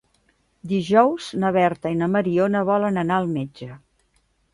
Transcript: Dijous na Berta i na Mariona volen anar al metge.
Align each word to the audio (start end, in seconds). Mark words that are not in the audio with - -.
Dijous 0.69 1.27
na 1.43 1.51
Berta 1.57 1.91
i 1.95 1.97
na 1.99 2.07
Mariona 2.13 2.63
volen 2.71 2.97
anar 3.03 3.21
al 3.25 3.29
metge. 3.35 3.69